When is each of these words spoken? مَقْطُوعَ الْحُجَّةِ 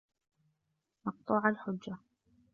مَقْطُوعَ 1.05 1.49
الْحُجَّةِ 1.49 1.97